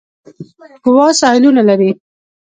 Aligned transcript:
ګوا 0.85 1.07
ساحلونه 1.19 1.61
لري. 1.69 1.89